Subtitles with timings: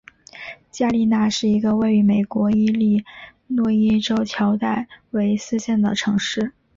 [0.71, 3.05] 加利纳是一个位于美国伊利
[3.45, 6.53] 诺伊州乔戴维斯县的城市。